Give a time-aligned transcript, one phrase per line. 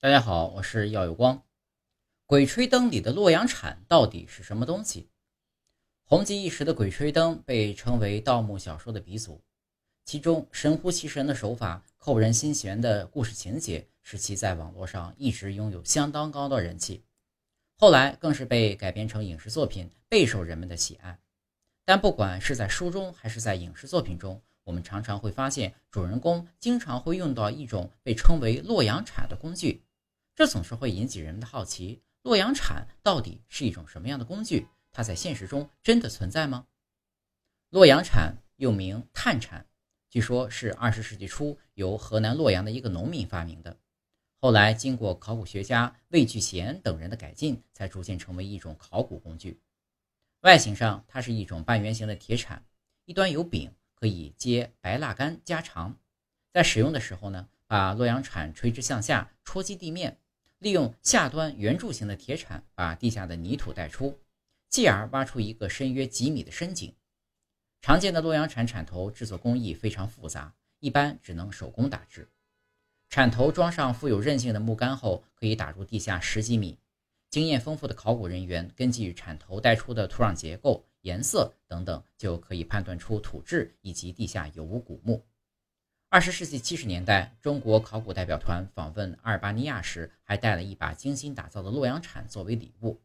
[0.00, 1.38] 大家好，我是耀有光。
[2.24, 5.08] 《鬼吹灯》里的洛阳铲到底是什么东西？
[6.04, 9.42] 红极一时的《鬼吹灯》被称为盗墓小说的鼻祖，
[10.04, 17.02] 其中神乎其神的手法、扣人心弦的故事情节，使其在网络上一直拥有相当高的人气。
[17.74, 21.18] 后来更是被改编成影视作品，备受人们的喜爱。
[21.84, 29.82] 但不管是在书中还是在影视作品中，我们常常会发现，主人公经常会用到一种被称为洛阳铲的工具，
[30.38, 32.00] 这总是会引起人们的好奇。
[32.22, 34.68] 洛阳铲到底是一种什么样的工具？
[34.92, 36.68] 它在现实中真的存在吗？
[37.70, 39.66] 洛阳铲又名炭铲，
[40.08, 43.76] 据说是二十世纪初由河南洛阳的一个农民发明的，
[44.36, 49.60] 后来经过考古学家魏聚贤等人的改进，才逐渐成为一种考古工具。
[50.42, 52.64] 外形上，它是一种半圆形的铁铲，
[53.06, 53.74] 一端有柄。
[53.96, 55.98] 可以接白蜡杆加长，
[56.52, 60.16] 在使用的时候呢，把洛阳铲垂直向下戳击地面，
[60.58, 64.18] 利用下端圆柱形的铁铲把地下的泥土带出，
[64.68, 66.94] 继而挖出一个深约几米的深井。
[67.80, 72.28] 常见的洛阳铲铲头制作工艺非常复杂，一般只能手工打制。
[73.08, 76.78] 铲头装上富有韧性的木杆后，可以打入地下十几米。
[77.30, 80.84] 经验丰富的考古人员根据铲头带出的土壤结构。
[81.02, 85.24] 颜色等等就可以判断出土质以及地下有无古墓。
[86.10, 93.02] 二十世纪七十年代，中国考古代表团访问阿尔巴尼亚时，还带了一把精心打造的洛阳铲作为礼物。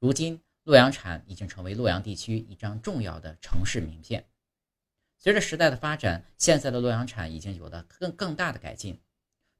[0.00, 4.26] 如今，洛阳铲已经成为洛阳地区一张重要的城市名片。
[5.18, 9.00] 随着时代的发展，现在的洛阳铲已经有了更更大的改进，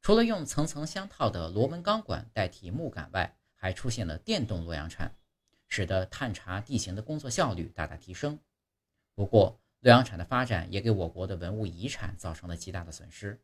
[0.01, 5.15] 除了用层层相套的螺纹钢管代替木杆外，还出现了电动洛阳铲。
[5.69, 8.39] 使得探查地形的工作效率大大提升。
[9.15, 13.43] 不过，洛阳铲的发展也给我国的文物遗产造成了极大的损失。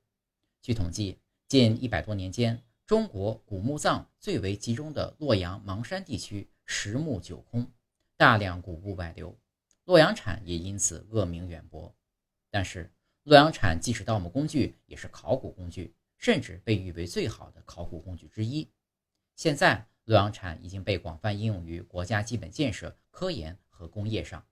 [0.63, 7.69] 据统计，近一百多年间，中国古墓葬最为集中的洛阳邙山地区十墓九空，
[8.17, 9.37] 大量古物外流，
[9.85, 11.93] 洛阳铲也因此恶名远播。
[12.51, 12.89] 但是，
[13.25, 18.71] 洛阳铲既是盗墓工具，也是考古工具，甚至被誉为最好的考古工具之一。
[19.35, 24.47] 现在，洛阳铲已经被广泛应用于国家基本建设、科研和工业上。